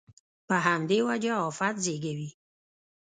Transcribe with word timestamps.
په 0.47 0.55
همدې 0.65 0.99
وجه 1.09 1.31
افت 1.47 1.75
زېږوي. 1.83 2.29